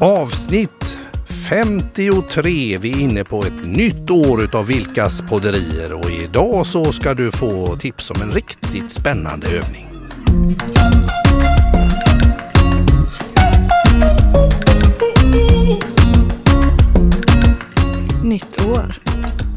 Avsnitt 0.00 0.98
53. 1.50 2.78
Vi 2.78 2.92
är 2.92 2.98
inne 3.00 3.24
på 3.24 3.42
ett 3.44 3.64
nytt 3.66 4.10
år 4.10 4.42
utav 4.42 4.66
Vilkas 4.66 5.20
podderier 5.22 5.92
och 5.92 6.10
idag 6.10 6.66
så 6.66 6.92
ska 6.92 7.14
du 7.14 7.30
få 7.32 7.76
tips 7.76 8.10
om 8.10 8.22
en 8.22 8.30
riktigt 8.32 8.90
spännande 8.92 9.46
övning. 9.46 9.86
Nytt 18.24 18.60
år. 18.68 18.94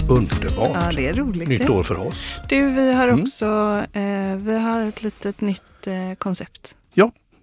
Underbart! 0.10 0.72
Ja, 0.74 0.92
det 0.96 1.08
är 1.08 1.14
roligt. 1.14 1.50
Nytt 1.50 1.62
det. 1.68 1.70
år 1.70 1.84
för 1.84 2.08
oss. 2.08 2.36
Du, 2.50 2.72
vi 2.72 2.94
har 2.94 3.08
Mm. 3.08 3.22
också 3.22 3.46
eh, 3.94 4.36
vi 4.38 4.60
har 4.60 4.82
ett 4.82 5.04
litet 5.04 5.42
nytt 5.42 5.88
eh, 5.88 6.16
koncept. 6.18 6.76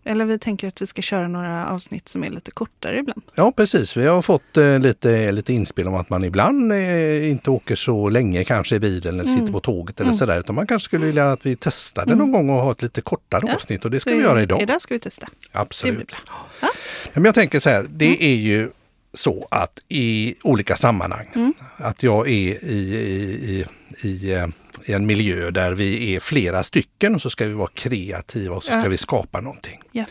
Eller 0.07 0.25
vi 0.25 0.39
tänker 0.39 0.69
att 0.69 0.83
vi 0.83 0.87
ska 0.87 1.03
köra 1.03 1.29
några 1.29 1.67
avsnitt 1.69 2.09
som 2.09 2.25
är 2.25 2.31
lite 2.31 2.51
kortare 2.51 2.99
ibland. 2.99 3.23
Ja 3.35 3.53
precis, 3.53 3.97
vi 3.97 4.07
har 4.07 4.23
fått 4.23 4.57
eh, 4.57 4.79
lite, 4.79 5.33
lite 5.33 5.53
inspel 5.53 5.89
om 5.89 5.95
att 5.95 6.11
man 6.11 6.25
ibland 6.25 6.73
eh, 6.73 7.31
inte 7.31 7.51
åker 7.51 7.77
så 7.77 8.09
länge 8.09 8.45
kanske 8.45 8.77
i 8.77 8.81
bilen 8.81 9.15
eller 9.21 9.25
Mm. 9.29 9.41
sitter 9.41 9.53
på 9.53 9.61
tåget 9.61 10.01
eller 10.01 10.09
Mm. 10.11 10.19
sådär. 10.19 10.41
Utan 10.41 10.55
man 10.55 10.67
kanske 10.67 10.85
skulle 10.85 11.07
vilja 11.07 11.33
att 11.33 11.47
vi 11.47 11.57
testade 11.57 12.13
Mm. 12.13 12.19
någon 12.19 12.33
gång 12.33 12.51
och 12.51 12.63
ha 12.63 12.73
ett 12.73 12.83
lite 12.83 13.01
kortare 13.01 13.41
Ja, 13.47 13.55
avsnitt 13.55 13.85
och 13.85 13.91
det 13.91 14.01
ska 14.01 14.11
Så 14.11 14.17
vi 14.17 14.23
göra 14.23 14.43
idag. 14.43 14.63
Idag 14.63 14.81
ska 14.81 14.95
vi 14.95 15.01
testa. 15.01 15.27
Absolut. 15.53 16.13
Ja, 16.61 16.69
Men 17.15 17.25
jag 17.25 17.35
tänker 17.35 17.61
så 17.61 17.71
här, 17.71 17.87
det 17.91 18.25
är 18.25 18.37
ju 18.37 18.71
så 19.15 19.47
att 19.51 19.83
i 19.89 20.35
olika 20.43 20.77
sammanhang, 20.77 21.27
Mm. 21.35 21.55
att 21.77 22.03
jag 22.03 22.29
är 22.29 22.33
i, 22.33 22.59
i, 22.63 23.65
i, 24.03 24.09
i, 24.09 24.33
eh, 24.35 24.47
i 24.47 24.47
en 24.85 25.07
miljö 25.07 25.51
där 25.51 25.73
vi 25.73 26.15
är 26.15 26.21
flera 26.21 26.63
stycken 26.63 27.15
och 27.15 27.23
så 27.23 27.31
ska 27.31 27.47
vi 27.47 27.55
vara 27.55 27.71
kreativa 27.75 28.55
och 28.57 28.63
så 28.65 28.71
ska 28.71 28.83
Ja. 28.83 28.89
vi 28.89 28.97
skapa 28.97 29.41
någonting. 29.41 29.81
Ja. 29.93 30.05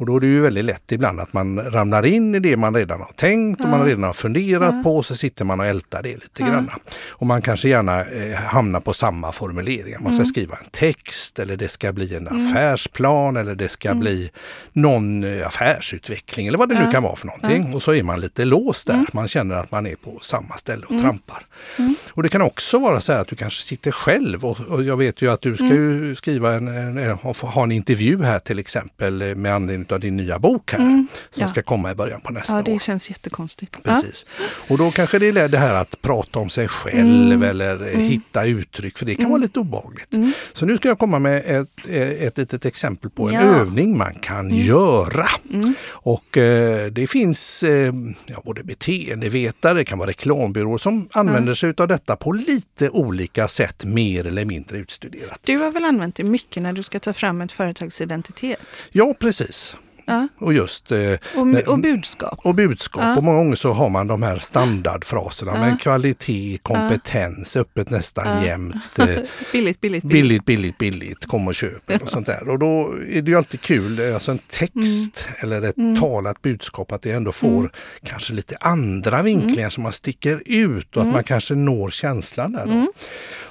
Och 0.00 0.06
då 0.06 0.16
är 0.16 0.20
det 0.20 0.26
ju 0.26 0.40
väldigt 0.40 0.64
lätt 0.64 0.92
ibland 0.92 1.20
att 1.20 1.32
man 1.32 1.60
ramlar 1.72 2.06
in 2.06 2.34
i 2.34 2.38
det 2.40 2.56
man 2.56 2.74
redan 2.74 3.00
har 3.00 3.12
tänkt 3.16 3.60
och 3.60 3.68
man 3.68 3.86
redan 3.86 4.02
har 4.04 4.12
funderat 4.12 4.82
på 4.84 4.96
och 4.96 5.06
så 5.06 5.16
sitter 5.16 5.44
man 5.44 5.60
och 5.60 5.66
ältar 5.66 6.02
det 6.02 6.14
lite 6.14 6.42
Ja. 6.42 6.46
grann. 6.46 6.70
Och 7.08 7.26
man 7.26 7.42
kanske 7.42 7.68
gärna 7.68 8.04
eh, 8.04 8.34
hamnar 8.34 8.80
på 8.80 8.92
samma 8.92 9.32
formuleringar. 9.32 9.98
Man 10.00 10.12
ska 10.12 10.20
Mm. 10.20 10.26
skriva 10.26 10.56
en 10.56 10.70
text 10.70 11.38
eller 11.38 11.56
det 11.56 11.68
ska 11.68 11.92
bli 11.92 12.14
en 12.16 12.28
affärsplan 12.28 13.36
eller 13.36 13.54
det 13.54 13.68
ska 13.68 13.94
bli 13.94 14.30
någon 14.72 15.24
eh, 15.24 15.46
affärsutveckling 15.46 16.46
eller 16.46 16.58
vad 16.58 16.68
det 16.68 16.74
nu 16.74 16.80
Mm. 16.80 16.92
Kan 16.92 17.02
vara 17.02 17.16
för 17.16 17.26
någonting. 17.26 17.74
Och 17.74 17.82
så 17.82 17.94
är 17.94 18.02
man 18.02 18.20
lite 18.20 18.44
låst 18.44 18.86
där. 18.86 18.94
Mm. 18.94 19.06
Man 19.12 19.28
känner 19.28 19.54
att 19.56 19.70
man 19.70 19.86
är 19.86 19.94
på 19.96 20.18
samma 20.22 20.56
ställe 20.56 20.84
och 20.86 20.90
Mm. 20.90 21.02
trampar. 21.02 21.46
Mm. 21.78 21.94
Och 22.10 22.22
det 22.22 22.28
kan 22.28 22.42
också 22.42 22.78
vara 22.78 23.00
så 23.00 23.12
här 23.12 23.20
att 23.20 23.28
du 23.28 23.36
kanske 23.36 23.62
sitter 23.62 23.90
själv 23.90 24.44
och, 24.44 24.60
och 24.60 24.82
jag 24.82 24.96
vet 24.96 25.22
ju 25.22 25.30
att 25.32 25.40
du 25.40 25.54
ska 25.56 25.64
ju 25.66 26.14
skriva 26.16 26.54
en, 26.54 26.68
en, 26.68 26.98
en, 26.98 27.18
ha 27.42 27.62
en 27.62 27.72
intervju 27.72 28.22
här 28.22 28.38
till 28.38 28.58
exempel 28.58 29.22
eh, 29.22 29.34
med 29.34 29.54
anledning 29.54 29.84
av 29.92 30.00
din 30.00 30.16
nya 30.16 30.38
bok 30.38 30.72
här 30.72 30.78
Mm. 30.78 31.06
som 31.30 31.40
Ja. 31.42 31.48
ska 31.48 31.62
komma 31.62 31.90
i 31.90 31.94
början 31.94 32.20
på 32.20 32.32
nästa 32.32 32.52
Ja, 32.52 32.58
år. 32.58 32.62
det 32.62 32.82
känns 32.82 33.10
jättekonstigt. 33.10 33.76
Ja. 33.84 33.94
Precis. 33.94 34.26
Och 34.68 34.78
då 34.78 34.90
kanske 34.90 35.18
det 35.18 35.28
är 35.28 35.48
det 35.48 35.58
här 35.58 35.74
att 35.74 36.02
prata 36.02 36.38
om 36.38 36.50
sig 36.50 36.68
själv 36.68 37.32
Mm. 37.32 37.42
eller 37.42 37.76
Mm. 37.76 38.00
hitta 38.00 38.44
uttryck 38.44 38.98
för 38.98 39.06
det 39.06 39.14
kan 39.14 39.20
Mm. 39.20 39.30
vara 39.30 39.40
lite 39.42 39.58
obehagligt. 39.60 40.14
Mm. 40.14 40.32
Så 40.52 40.66
nu 40.66 40.76
ska 40.76 40.88
jag 40.88 40.98
komma 40.98 41.18
med 41.18 41.42
ett, 41.60 41.68
eh, 41.88 42.08
ett 42.08 42.38
litet 42.38 42.64
exempel 42.64 43.10
på 43.10 43.28
en 43.28 43.34
Ja. 43.34 43.40
övning 43.40 43.98
man 43.98 44.14
kan 44.14 44.50
göra. 44.50 45.26
Mm. 45.52 45.74
Och 45.90 46.36
eh, 46.36 46.86
det 46.92 47.06
finns 47.06 47.62
eh, 47.62 47.92
ja, 48.26 48.42
både 48.44 48.62
beteendevetare, 48.64 49.74
det 49.74 49.84
kan 49.84 49.98
vara 49.98 50.08
reklambyråer 50.10 50.78
som 50.78 51.08
använder 51.12 51.54
sig 51.54 51.74
av 51.78 51.88
detta 51.88 52.16
på 52.16 52.32
lite 52.32 52.90
olika 52.90 53.48
sätt, 53.48 53.84
mer 53.84 54.26
eller 54.26 54.44
mindre 54.44 54.78
utstuderat. 54.78 55.40
Du 55.44 55.56
har 55.56 55.70
väl 55.70 55.84
använt 55.84 56.14
det 56.16 56.24
mycket 56.24 56.62
när 56.62 56.72
du 56.72 56.82
ska 56.82 57.00
ta 57.00 57.12
fram 57.12 57.40
ett 57.40 57.52
företags 57.52 58.00
identitet? 58.00 58.60
Ja, 58.92 59.14
precis. 59.18 59.76
Ja. 60.10 60.28
Och 60.46 60.54
just 60.54 60.92
eh, 60.92 61.12
Och, 61.36 61.46
Nej, 61.46 61.62
och 61.62 61.78
budskap? 61.78 62.38
och 62.42 62.54
budskap. 62.54 63.02
Ja. 63.04 63.16
Och 63.16 63.24
många 63.24 63.38
gånger 63.38 63.56
så 63.56 63.72
har 63.72 63.88
man 63.88 64.06
de 64.06 64.22
här 64.22 64.38
standardfraserna 64.38 65.52
Ja. 65.54 65.60
med 65.60 65.80
kvalitet, 65.80 66.58
kompetens, 66.62 67.56
öppet 67.56 67.90
nästan 67.90 68.42
jämt. 68.44 68.74
Eh, 68.98 69.04
Billigt, 69.52 69.52
billigt, 69.52 69.80
billigt. 69.80 70.02
billigt, 70.04 70.44
billigt, 70.44 70.78
billigt, 70.78 71.26
kom 71.26 71.48
och 71.48 71.54
köp 71.54 72.02
och 72.02 72.10
sånt 72.10 72.26
där. 72.26 72.48
Och 72.48 72.58
då 72.58 72.94
är 73.10 73.22
det 73.22 73.30
ju 73.30 73.36
alltid 73.36 73.60
kul, 73.60 73.98
eh, 74.00 74.14
alltså 74.14 74.30
en 74.30 74.38
text 74.38 75.24
eller 75.38 75.62
ett 75.62 75.76
Mm. 75.76 76.00
talat 76.00 76.42
budskap, 76.42 76.92
att 76.92 77.02
det 77.02 77.10
ändå 77.12 77.32
får 77.32 77.58
Mm. 77.60 77.70
kanske 78.04 78.32
lite 78.32 78.56
andra 78.60 79.22
vinklingar 79.22 79.70
som 79.70 79.82
man 79.82 79.92
sticker 79.92 80.42
ut 80.46 80.96
och 80.96 81.02
att 81.02 81.04
Mm. 81.06 81.14
man 81.14 81.24
kanske 81.24 81.54
når 81.54 81.90
känslan 81.90 82.52
där. 82.52 82.66
Då. 82.66 82.72
Mm. 82.72 82.88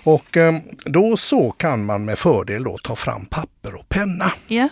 Och 0.03 0.38
eh, 0.38 0.56
då 0.86 1.18
så 1.18 1.52
kan 1.52 1.86
man 1.86 2.06
med 2.06 2.20
fördel 2.20 2.64
då 2.64 2.78
ta 2.84 2.96
fram 2.96 3.26
papper 3.26 3.76
och 3.76 3.90
penna. 3.90 4.31
Ja. 4.47 4.70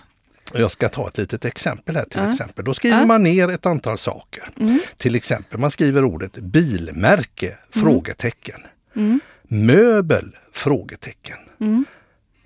Jag 0.53 0.71
ska 0.71 0.89
ta 0.89 1.07
ett 1.07 1.17
litet 1.17 1.45
exempel 1.45 1.95
här 1.95 2.05
till 2.05 2.19
Ja. 2.23 2.31
exempel. 2.31 2.65
Då 2.65 2.73
skriver 2.73 2.97
Ja. 2.99 3.05
man 3.05 3.23
ner 3.23 3.49
ett 3.51 3.65
antal 3.65 3.97
saker. 3.97 4.49
Mm. 4.59 4.79
Till 4.97 5.15
exempel 5.15 5.59
man 5.59 5.71
skriver 5.71 6.03
ordet 6.03 6.33
bilmärke? 6.33 7.57
Frågetecken. 7.69 8.61
Mm. 8.95 9.19
Möbel? 9.43 10.35
Frågetecken. 10.51 11.37
Mm. 11.61 11.85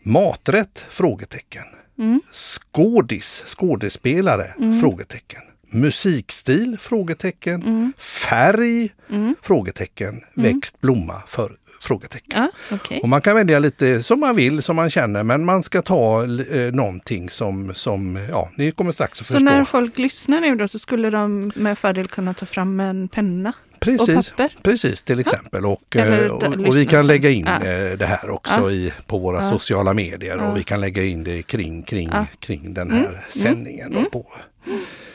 Maträtt? 0.04 0.86
Frågetecken. 0.90 1.64
Mm. 2.00 2.22
Skådis? 2.32 3.44
Skådespelare? 3.48 4.46
Mm. 4.58 4.80
Frågetecken. 4.80 5.42
Musikstil? 5.74 6.78
Frågetecken. 6.80 7.62
Mm. 7.62 7.94
Färg? 7.98 8.90
Mm. 9.10 9.36
Frågetecken. 9.42 10.22
Växt, 10.36 10.82
blomma? 10.82 11.22
För, 11.28 11.52
frågetecken. 11.82 12.40
Ja, 12.70 12.76
okej. 12.76 13.00
Och 13.04 13.10
man 13.10 13.22
kan 13.22 13.36
välja 13.36 13.60
lite 13.60 14.04
som 14.04 14.20
man 14.20 14.36
vill, 14.36 14.62
som 14.62 14.76
man 14.76 14.90
känner, 14.90 15.24
men 15.24 15.46
man 15.46 15.64
ska 15.64 15.82
ta 15.82 16.24
eh, 16.24 16.72
någonting 16.74 17.30
som, 17.30 17.74
som, 17.76 18.20
ja, 18.30 18.50
ni 18.56 18.72
kommer 18.72 18.92
strax 18.92 19.22
att 19.22 19.28
Så 19.28 19.34
förstå. 19.34 19.46
när 19.46 19.64
folk 19.66 19.98
lyssnar 19.98 20.42
nu 20.42 20.56
då 20.56 20.68
så 20.68 20.80
skulle 20.80 21.10
de 21.10 21.52
med 21.56 21.78
fördel 21.78 22.08
kunna 22.08 22.34
ta 22.34 22.46
fram 22.46 22.80
en 22.80 23.08
penna 23.08 23.54
Precis, 23.80 24.10
och 24.10 24.38
papper? 24.38 24.56
precis 24.64 25.02
till 25.04 25.20
exempel. 25.20 25.66
Och, 25.66 25.96
Eller 25.96 26.26
eh, 26.26 26.32
och, 26.32 26.44
och 26.44 26.76
vi 26.76 26.86
kan 26.86 27.08
lägga 27.08 27.30
in 27.30 27.48
Ja. 27.62 27.68
eh, 27.68 27.98
det 27.98 28.06
här 28.06 28.30
också 28.30 28.54
Ja. 28.62 28.72
i, 28.72 28.94
på 29.08 29.18
våra 29.20 29.44
Ja. 29.44 29.50
sociala 29.50 29.94
medier 29.94 30.38
Ja. 30.38 30.44
och 30.52 30.58
vi 30.58 30.64
kan 30.64 30.82
lägga 30.82 31.04
in 31.04 31.24
det 31.24 31.44
kring, 31.44 31.84
kring, 31.84 32.10
Ja. 32.14 32.26
kring 32.40 32.74
den 32.74 32.92
här 32.92 33.00
Mm. 33.06 33.14
sändningen 33.30 33.92
Mm. 33.92 34.06
på 34.12 34.26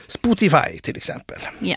Spotify 0.09 0.78
till 0.83 0.97
exempel. 0.97 1.39
Ja. 1.59 1.77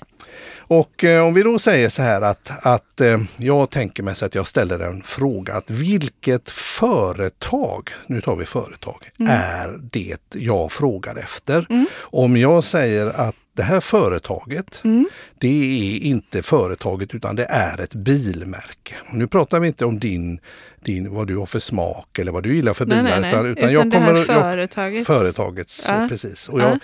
Och 0.57 1.03
eh, 1.03 1.25
om 1.25 1.33
vi 1.33 1.43
då 1.43 1.59
säger 1.59 1.89
så 1.89 2.01
här 2.01 2.21
att, 2.21 2.65
att 2.65 3.01
eh, 3.01 3.17
jag 3.37 3.69
tänker 3.69 4.03
mig 4.03 4.15
så 4.15 4.25
att 4.25 4.35
jag 4.35 4.47
ställer 4.47 4.79
en 4.79 5.03
fråga 5.03 5.53
att 5.53 5.69
vilket 5.69 6.49
företag, 6.49 7.89
nu 8.07 8.21
tar 8.21 8.35
vi 8.35 8.45
företag, 8.45 9.09
Mm. 9.19 9.31
är 9.31 9.79
det 9.91 10.17
jag 10.33 10.71
frågar 10.71 11.15
efter? 11.15 11.65
Mm. 11.69 11.85
Om 11.99 12.37
jag 12.37 12.63
säger 12.63 13.07
att 13.07 13.35
det 13.53 13.63
här 13.63 13.79
företaget, 13.79 14.81
Mm. 14.83 15.09
det 15.37 15.47
är 15.47 15.99
inte 15.99 16.41
företaget 16.43 17.15
utan 17.15 17.35
det 17.35 17.45
är 17.45 17.81
ett 17.81 17.93
bilmärke. 17.93 18.95
Nu 19.11 19.27
pratar 19.27 19.59
vi 19.59 19.67
inte 19.67 19.85
om 19.85 19.99
din, 19.99 20.39
din, 20.85 21.13
vad 21.13 21.27
du 21.27 21.37
har 21.37 21.45
för 21.45 21.59
smak 21.59 22.19
eller 22.19 22.31
vad 22.31 22.43
du 22.43 22.55
gillar 22.55 22.73
för 22.73 22.85
Nej, 22.85 22.97
bilar. 23.03 23.11
nej, 23.11 23.21
nej. 23.21 23.29
Utan, 23.31 23.45
utan 23.45 23.69
Utan 23.69 23.73
jag 23.73 23.83
kommer, 23.93 24.15
jag, 24.17 24.25
företagets- 24.27 25.05
företagets. 25.05 25.85
Ja. 25.89 26.05
Precis. 26.09 26.49
Och 26.49 26.61
Ja. 26.61 26.69
jag, 26.69 26.79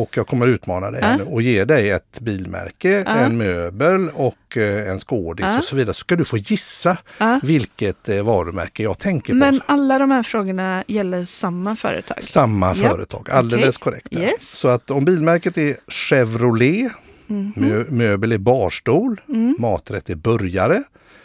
och 0.00 0.16
jag 0.16 0.26
kommer 0.26 0.46
utmana 0.46 0.90
dig 0.90 1.00
Ja. 1.02 1.24
och 1.24 1.42
ge 1.42 1.64
dig 1.64 1.90
ett 1.90 2.20
bilmärke, 2.20 3.04
en 3.08 3.38
möbel 3.38 4.08
och 4.14 4.56
eh, 4.56 4.90
en 4.90 4.98
skådis 4.98 5.46
och 5.58 5.64
så 5.64 5.76
vidare. 5.76 5.94
Så 5.94 5.98
ska 6.00 6.16
du 6.16 6.24
få 6.24 6.36
gissa 6.36 6.96
vilket 7.42 8.08
eh, 8.08 8.22
varumärke 8.22 8.82
jag 8.82 8.98
tänker 8.98 9.32
på. 9.32 9.38
Men 9.38 9.60
alla 9.66 9.98
de 9.98 10.10
här 10.10 10.22
frågorna 10.22 10.84
gäller 10.86 11.24
samma 11.24 11.76
företag? 11.76 12.18
Samma 12.22 12.74
företag, 12.74 13.30
alldeles 13.30 13.76
Okej. 13.76 13.82
korrekt. 13.82 14.16
Yes. 14.16 14.50
Så 14.58 14.68
att 14.68 14.90
om 14.90 15.04
bilmärket 15.04 15.58
är 15.58 15.76
Chevrolet, 15.88 16.92
Mhm. 17.26 17.52
mö, 17.56 17.84
möbel 17.88 18.32
är 18.32 18.38
barstol, 18.38 19.20
Mm. 19.28 19.56
maträtt 19.58 20.10
är 20.10 20.14
burgare, 20.14 20.82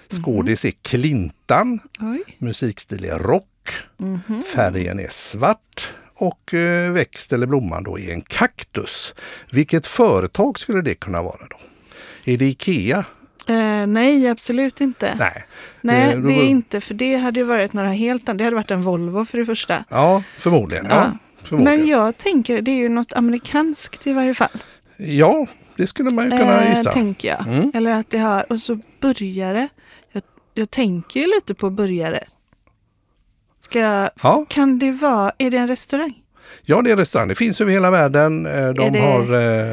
skådis 0.09 0.66
är 0.66 0.71
Clintan, 0.81 1.79
Oj. 1.99 2.23
musikstil 2.38 3.05
är 3.05 3.19
rock, 3.19 3.69
Mhm. 3.97 4.43
färgen 4.55 4.99
är 4.99 5.09
svart 5.11 5.93
och 6.16 6.53
eh, 6.53 6.91
växt 6.91 7.33
eller 7.33 7.47
blomman 7.47 7.83
då 7.83 7.99
är 7.99 8.09
en 8.11 8.21
kaktus. 8.21 9.13
Vilket 9.51 9.88
företag 9.88 10.59
skulle 10.59 10.81
det 10.81 10.95
kunna 10.95 11.21
vara 11.21 11.41
då? 11.50 11.57
Är 12.31 12.38
det 12.38 12.45
Ikea? 12.45 13.06
Eh, 13.47 13.88
nej, 13.88 14.27
absolut 14.30 14.81
inte. 14.81 15.15
Nej. 15.19 15.44
Nej, 15.81 16.13
Eh, 16.13 16.19
då- 16.19 16.27
det 16.27 16.33
är 16.33 16.44
inte, 16.47 16.81
för 16.81 16.94
det 16.94 17.15
hade 17.15 17.39
ju 17.39 17.44
varit 17.45 17.74
några 17.74 17.89
helt 17.89 18.30
andra. 18.30 18.38
Det 18.38 18.44
hade 18.44 18.56
varit 18.56 18.71
en 18.71 18.83
Volvo 18.83 19.25
för 19.25 19.38
det 19.38 19.45
första. 19.45 19.85
Ja, 19.89 20.24
förmodligen. 20.38 20.85
Ja, 20.89 20.95
Ja. 20.95 21.18
förmodligen. 21.44 21.80
Men 21.80 21.89
jag 21.89 22.18
tänker, 22.18 22.62
det 22.62 22.71
är 22.71 22.75
ju 22.75 22.89
något 22.89 23.13
amerikanskt 23.13 24.07
i 24.07 24.13
varje 24.13 24.33
fall. 24.33 24.50
ja 24.97 25.47
det 25.77 25.88
skulle 25.88 26.09
man 26.09 26.25
ju 26.25 26.31
kunna 26.31 26.62
Eh, 26.63 26.77
gissa. 26.77 26.91
tänker 26.91 27.27
jag. 27.27 27.47
Mm. 27.47 27.71
Eller 27.74 27.91
att 27.91 28.09
det 28.09 28.18
har, 28.18 28.51
och 28.51 28.62
så 28.62 28.80
burgare. 29.13 29.68
Jag, 30.12 30.24
jag 30.54 30.72
tänker 30.72 31.19
ju 31.19 31.25
lite 31.25 31.54
på 31.56 31.69
burgare. 31.69 32.24
Ska 33.62 33.80
jag, 33.80 34.10
Ja. 34.24 34.46
kan 34.50 34.80
det 34.80 34.92
vara, 34.92 35.31
är 35.38 35.52
det 35.52 35.57
en 35.57 35.68
restaurang? 35.68 36.13
Ja, 36.63 36.81
det 36.81 36.92
är 36.92 36.96
restaurang. 36.98 37.28
Det 37.28 37.36
finns 37.36 37.62
över 37.62 37.72
hela 37.72 37.92
världen. 37.92 38.46
Eh, 38.46 38.69
De 38.69 38.92
det- 38.94 39.00
har, 39.00 39.19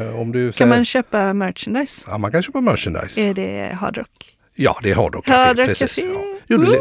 eh, 0.09 0.19
om 0.19 0.31
du 0.31 0.51
Kan 0.51 0.53
säger, 0.53 0.69
man 0.77 0.85
köpa 0.85 1.33
merchandise? 1.33 2.05
ja, 2.07 2.17
man 2.17 2.31
kan 2.31 2.43
köpa 2.43 2.61
merchandise. 2.61 3.21
Är 3.21 3.33
det 3.33 3.73
Hard 3.79 3.97
Rock? 3.97 4.32
Ja, 4.55 4.79
det 4.83 4.91
är 4.91 4.95
Hard 4.95 5.23
Café. 5.25 5.65
Precis. 5.65 5.95
Café. 5.95 6.01
Ja. 6.13 6.19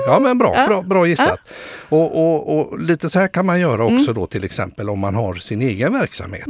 Ja 0.07 0.19
men 0.21 0.39
bra, 0.39 0.53
Ja. 0.57 0.67
bra, 0.67 0.83
bra 0.83 1.07
gissat. 1.07 1.39
Och, 1.89 2.19
och, 2.35 2.59
och 2.59 2.81
lite 2.81 3.11
så 3.11 3.19
här 3.19 3.29
kan 3.29 3.47
man 3.47 3.61
göra 3.61 3.85
också 3.85 4.13
då 4.13 4.27
till 4.27 4.45
exempel 4.45 4.91
om 4.91 4.99
man 4.99 5.15
har 5.15 5.35
sin 5.35 5.63
egen 5.63 5.93
verksamhet. 5.93 6.45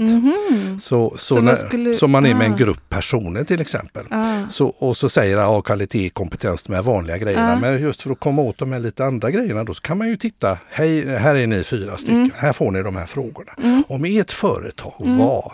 Så, 0.83 1.11
så, 1.11 1.19
Så 1.19 1.35
man 1.35 1.45
när, 1.45 1.55
skulle- 1.55 1.95
så 1.97 2.07
man 2.09 2.27
är 2.27 2.35
med 2.35 2.47
en 2.47 2.53
ah. 2.53 2.57
grupp 2.57 2.89
personer 2.89 3.45
till 3.45 3.61
exempel. 3.61 4.05
Ah. 4.11 4.37
Så, 4.51 4.67
och 4.67 4.97
så 4.97 5.09
säger 5.09 5.39
ja, 5.39 5.63
kvalitet, 5.63 6.11
kompetens, 6.11 6.63
de 6.63 6.75
här 6.75 6.83
vanliga 6.83 7.19
grejerna. 7.19 7.51
Ja. 7.51 7.59
Men 7.61 7.83
just 7.83 8.03
för 8.03 8.11
att 8.11 8.21
komma 8.21 8.43
åt 8.43 8.59
de 8.59 8.73
här 8.73 8.81
lite 8.81 9.05
andra 9.05 9.31
grejerna 9.31 9.65
då 9.65 9.75
så 9.75 9.81
kan 9.83 9.99
man 9.99 10.09
ju 10.09 10.17
titta, 10.17 10.59
hej, 10.71 11.17
här 11.17 11.35
är 11.35 11.47
ni 11.47 11.65
fyra 11.65 11.97
stycken, 11.97 12.17
Mm. 12.17 12.31
här 12.37 12.53
får 12.53 12.71
ni 12.71 12.83
de 12.83 12.97
här 12.97 13.07
frågorna. 13.07 13.53
Om 13.89 14.05
ert 14.05 14.31
företag 14.33 14.95
var 14.99 15.53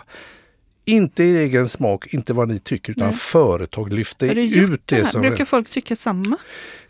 inte 0.89 1.23
er 1.23 1.35
egen 1.35 1.69
smak, 1.69 2.13
inte 2.13 2.33
vad 2.33 2.47
ni 2.47 2.59
tycker, 2.59 2.91
utan 2.91 3.13
företag 3.13 3.93
lyfter 3.93 4.37
ut 4.37 4.81
det 4.85 5.05
som... 5.05 5.21
Brukar 5.21 5.45
folk 5.45 5.69
tycka 5.69 5.95
samma? 5.95 6.37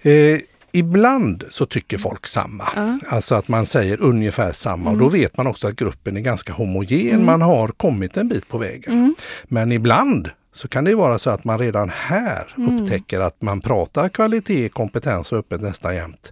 Eh, 0.01 0.39
ibland 0.71 1.43
så 1.49 1.65
tycker 1.65 1.97
folk 1.97 2.27
samma. 2.27 2.63
Alltså 3.07 3.35
att 3.35 3.47
man 3.47 3.65
säger 3.65 4.01
ungefär 4.01 4.51
samma 4.51 4.89
och 4.89 4.97
då 4.97 5.09
vet 5.09 5.37
man 5.37 5.47
också 5.47 5.67
att 5.67 5.75
gruppen 5.75 6.17
är 6.17 6.21
ganska 6.21 6.53
homogen. 6.53 7.25
Man 7.25 7.41
har 7.41 7.67
kommit 7.67 8.17
en 8.17 8.27
bit 8.27 8.47
på 8.47 8.57
vägen. 8.57 9.15
Men 9.43 9.71
ibland 9.71 10.29
så 10.53 10.67
kan 10.67 10.83
det 10.83 10.95
vara 10.95 11.19
så 11.19 11.29
att 11.29 11.43
man 11.43 11.59
redan 11.59 11.89
här 11.89 12.55
upptäcker 12.55 13.19
att 13.19 13.41
man 13.41 13.61
pratar 13.61 14.09
kvalitet, 14.09 14.69
kompetens 14.69 15.31
och 15.31 15.37
öppet 15.37 15.61
nästan 15.61 15.95
jämt. 15.95 16.31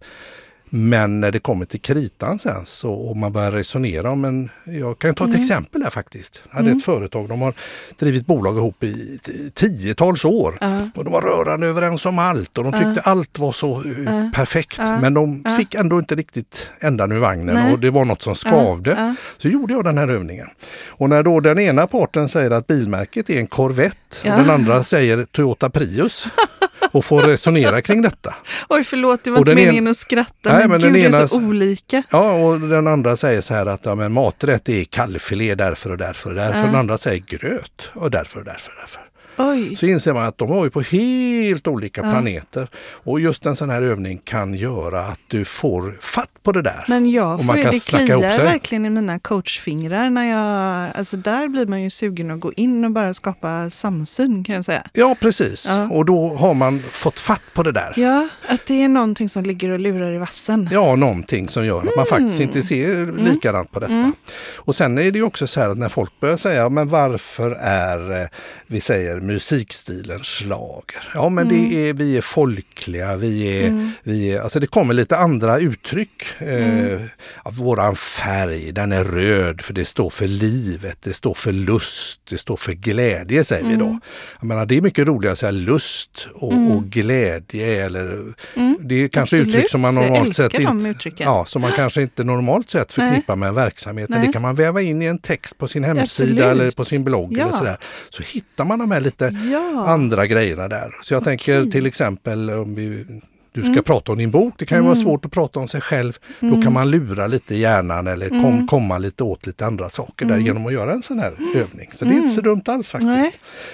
Men 0.70 1.20
när 1.20 1.32
det 1.32 1.40
kommer 1.40 1.66
till 1.66 1.82
kritan 1.82 2.40
sen 2.40 2.66
så 2.66 2.94
och 2.94 3.18
man 3.18 3.32
börjar 3.32 3.52
resonera 3.52 4.12
om 4.12 4.26
en, 4.26 4.50
jag 4.64 5.00
kan 5.00 5.16
ta 5.16 5.30
ett 5.30 5.36
exempel 5.36 5.84
här 5.84 5.90
faktiskt. 5.90 6.42
Jag 6.50 6.58
hade 6.58 6.72
ett 6.72 6.84
företag, 6.84 7.30
de 7.30 7.42
har 7.42 7.54
drivit 8.00 8.26
bolag 8.26 8.58
ihop 8.58 8.84
i 8.84 9.20
tiotals 9.54 10.26
år. 10.26 10.58
Och 10.96 11.04
de 11.04 11.14
var 11.14 11.22
rörande 11.22 11.68
överens 11.68 12.06
om 12.06 12.20
allt 12.20 12.58
och 12.58 12.64
de 12.64 12.74
tyckte 12.74 13.02
allt 13.10 13.40
var 13.40 13.52
så 13.52 13.84
eh, 13.84 14.32
perfekt. 14.32 14.78
Men 14.78 15.14
de 15.14 15.44
fick 15.58 15.76
ändå 15.76 16.00
inte 16.00 16.16
riktigt 16.16 16.70
ändan 16.80 17.12
ur 17.12 17.20
vagnen 17.20 17.56
Nej. 17.56 17.74
och 17.74 17.80
det 17.80 17.90
var 17.90 18.06
något 18.06 18.22
som 18.22 18.36
skavde. 18.36 19.16
Så 19.38 19.48
gjorde 19.48 19.74
jag 19.74 19.84
den 19.84 19.98
här 19.98 20.08
övningen. 20.08 20.48
Och 20.88 21.10
när 21.10 21.24
då 21.24 21.40
den 21.40 21.60
ena 21.60 21.88
parten 21.88 22.30
säger 22.30 22.52
att 22.52 22.68
bilmärket 22.68 23.30
är 23.30 23.40
en 23.40 23.48
Corvette 23.48 24.32
och 24.32 24.38
den 24.38 24.50
andra 24.50 24.84
säger 24.84 25.26
Toyota 25.26 25.70
Prius 25.70 26.28
och 26.92 27.06
får 27.06 27.22
resonera 27.22 27.82
kring 27.82 28.02
detta. 28.02 28.36
Oj, 28.70 28.84
förlåt, 28.84 29.24
det 29.24 29.30
var 29.32 29.38
Och 29.38 29.42
inte 29.42 29.52
den 29.52 29.58
en- 29.58 29.64
meningen 29.66 29.88
att 29.88 29.98
skratta, 29.98 30.32
Nej, 30.44 30.54
men, 30.60 30.70
men 30.70 30.80
gud, 30.80 30.86
den 30.88 30.94
det 30.94 31.00
är 31.18 31.20
ena- 31.20 31.28
så 31.28 31.38
olika. 31.38 32.04
Ja, 32.10 32.32
och 32.32 32.60
den 32.60 32.88
andra 32.88 33.16
säger 33.18 33.42
så 33.42 33.54
här 33.54 33.66
att 33.66 33.86
ja, 33.86 33.96
men 33.96 34.12
maträtt 34.12 34.70
är 34.70 34.84
kalvfilé 34.84 35.56
därför 35.56 35.90
och 35.92 35.98
därför 35.98 36.30
och 36.30 36.36
därför. 36.36 36.62
Den 36.62 36.76
andra 36.76 36.98
säger 36.98 37.24
gröt 37.28 37.90
och 37.94 38.12
därför 38.12 38.40
och 38.40 38.46
därför 38.46 38.72
och 38.72 38.78
därför. 38.82 39.02
Oj, 39.38 39.76
Så 39.76 39.86
inser 39.86 40.14
man 40.14 40.26
att 40.26 40.38
de 40.38 40.50
var 40.50 40.64
ju 40.64 40.70
på 40.70 40.82
helt 40.82 41.68
olika 41.68 42.02
planeter. 42.02 42.68
Och 43.04 43.20
just 43.20 43.46
en 43.46 43.56
sån 43.56 43.70
här 43.70 43.82
övning 43.82 44.18
kan 44.18 44.54
göra 44.54 45.02
att 45.02 45.20
du 45.28 45.46
får 45.46 45.98
fatt 46.02 46.30
på 46.44 46.52
det 46.52 46.62
där. 46.62 46.84
men 46.88 47.12
jag 47.12 47.34
och 47.34 47.40
får 47.40 47.46
man 47.46 47.58
ju, 47.58 47.64
kan 47.64 47.72
det 47.72 47.80
kliar 47.80 48.44
verkligen 48.44 48.86
i 48.86 48.90
mina 48.90 49.20
coachfingrar 49.20 50.10
när 50.10 50.26
jag, 50.32 50.98
alltså 50.98 51.18
där 51.18 51.48
blir 51.48 51.66
man 51.68 51.82
ju 51.82 51.90
sugen 51.90 52.32
att 52.32 52.40
gå 52.40 52.54
in 52.54 52.86
och 52.86 52.92
bara 52.92 53.14
skapa 53.14 53.70
samsyn 53.70 54.44
kan 54.44 54.56
jag 54.56 54.66
säga. 54.66 54.84
Ja, 54.94 55.16
precis. 55.20 55.66
Ja. 55.70 55.90
Och 55.92 56.06
då 56.06 56.34
har 56.34 56.54
man 56.54 56.80
fått 56.80 57.20
fatt 57.20 57.42
på 57.54 57.64
det 57.64 57.72
där. 57.72 57.94
Ja, 57.96 58.28
att 58.48 58.66
det 58.68 58.84
är 58.84 58.90
någonting 58.90 59.30
som 59.30 59.44
ligger 59.44 59.70
och 59.70 59.80
lurar 59.80 60.12
i 60.14 60.18
vassen. 60.18 60.70
Ja, 60.72 60.96
någonting 60.96 61.50
som 61.50 61.66
gör 61.66 61.78
att 61.80 61.96
man 61.98 62.06
faktiskt 62.06 62.40
inte 62.40 62.64
ser 62.64 63.12
likadant 63.12 63.72
på 63.72 63.80
detta. 63.80 64.12
Och 64.56 64.76
sen 64.76 64.98
är 64.98 65.12
det 65.12 65.18
ju 65.18 65.24
också 65.24 65.48
så 65.48 65.60
här 65.60 65.70
att 65.70 65.78
när 65.78 65.90
folk 65.90 66.20
börjar 66.20 66.38
säga, 66.38 66.70
men 66.70 66.88
varför 66.88 67.52
är, 67.62 68.22
eh, 68.22 68.28
vi 68.68 68.82
säger 68.82 69.20
musikstilen 69.28 70.24
slager? 70.24 71.12
Ja, 71.14 71.30
men 71.30 71.48
det 71.50 71.90
är, 71.90 71.94
vi 71.94 72.18
är 72.18 72.22
folkliga, 72.22 73.16
vi 73.16 73.60
är, 73.64 73.92
vi 74.04 74.32
är, 74.32 74.40
alltså 74.42 74.60
det 74.60 74.68
kommer 74.68 74.94
lite 74.94 75.18
andra 75.18 75.60
uttryck. 75.60 76.24
Eh, 76.42 77.02
att 77.44 77.58
våran 77.58 77.96
färg, 77.96 78.72
den 78.72 78.92
är 78.92 79.04
röd 79.04 79.62
för 79.62 79.74
det 79.74 79.86
står 79.86 80.10
för 80.10 80.28
livet, 80.28 80.98
det 81.02 81.14
står 81.14 81.34
för 81.34 81.52
lust, 81.52 82.22
det 82.30 82.38
står 82.38 82.58
för 82.58 82.74
glädje 82.74 83.44
säger 83.44 83.70
vi 83.70 83.76
då. 83.76 84.00
Jag 84.40 84.48
menar, 84.48 84.66
det 84.66 84.78
är 84.78 84.82
mycket 84.82 85.08
roligare 85.08 85.34
att 85.34 85.40
säga 85.40 85.52
lust 85.52 86.28
och, 86.34 86.54
och 86.54 86.84
glädje 86.84 87.86
eller 87.86 88.34
det 88.80 88.96
är 89.04 89.08
kanske 89.08 89.36
Absolut, 89.36 89.56
uttryck 89.56 89.70
som 89.70 89.82
man 89.82 89.96
normalt 89.96 90.36
sett 90.36 90.60
inte, 90.60 91.12
ja, 91.18 91.46
som 91.46 91.62
man 91.62 91.72
kanske 91.72 92.02
inte 92.02 92.24
normalt 92.24 92.70
sett 92.70 92.92
förknippar 92.94 93.36
med 93.36 93.50
en 93.50 93.56
verksamhet. 93.56 94.10
Men 94.10 94.20
Nej. 94.20 94.28
det 94.28 94.34
kan 94.34 94.42
man 94.42 94.56
väva 94.56 94.82
in 94.82 95.02
i 95.02 95.06
en 95.06 95.20
text 95.20 95.58
på 95.58 95.68
sin 95.68 95.84
hemsida 95.84 96.04
Absolut. 96.32 96.42
eller 96.42 96.72
på 96.72 96.86
sin 96.86 97.04
blogg 97.04 97.38
Ja. 97.38 97.44
eller 97.44 97.58
sådär. 97.58 97.78
Så 98.10 98.24
hittar 98.24 98.66
man 98.66 98.80
de 98.80 98.92
här 98.92 99.00
lite 99.00 99.17
Ja. 99.26 99.86
andra 99.88 100.28
grejerna 100.28 100.68
där. 100.68 100.96
Så 101.02 101.14
jag 101.14 101.24
tänker 101.24 101.60
Okej. 101.62 101.72
till 101.72 101.86
exempel 101.86 102.50
om 102.50 102.76
vi 102.76 103.06
du 103.52 103.62
Mm. 103.64 103.74
ska 103.74 103.82
prata 103.82 104.12
om 104.12 104.18
din 104.18 104.32
bok. 104.32 104.54
Det 104.58 104.66
kan 104.66 104.78
ju 104.78 104.84
vara 104.84 104.96
svårt 104.96 105.26
att 105.26 105.32
prata 105.32 105.60
om 105.60 105.68
sig 105.68 105.82
själv. 105.82 106.18
Då 106.40 106.62
kan 106.62 106.74
man 106.74 106.92
lura 106.92 107.28
lite 107.28 107.56
i 107.56 107.60
hjärnan 107.60 108.08
eller 108.08 108.30
kom, 108.30 108.46
Mm. 108.46 108.68
komma 108.68 108.98
lite 108.98 109.24
åt 109.24 109.46
lite 109.48 109.66
andra 109.66 109.90
saker 109.90 110.26
där 110.26 110.38
genom 110.38 110.66
att 110.68 110.74
göra 110.74 110.92
en 110.92 111.04
sån 111.04 111.20
här 111.20 111.34
övning. 111.56 111.90
Så 111.96 112.06
det 112.06 112.12
är 112.12 112.16
inte 112.18 112.36
så 112.36 112.42
dumt 112.42 112.62
alls 112.66 112.90
faktiskt. 112.90 113.10
Mm. 113.10 113.22
Nej. 113.22 113.32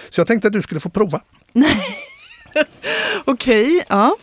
Så 0.10 0.20
jag 0.20 0.28
tänkte 0.28 0.48
att 0.48 0.54
du 0.54 0.62
skulle 0.62 0.80
få 0.80 0.90
prova. 0.90 1.22
Okej, 3.26 3.84
ja. 3.90 4.16